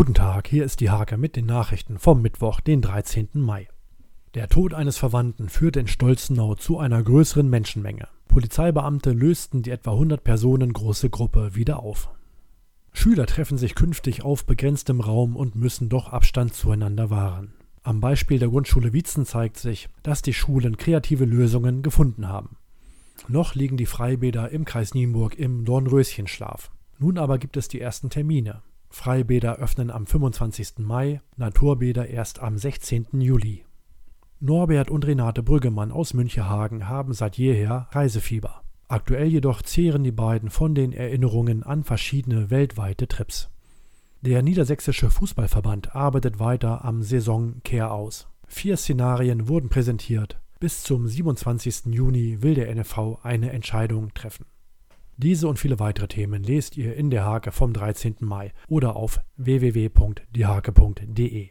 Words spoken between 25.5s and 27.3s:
Dornröschenschlaf. Nun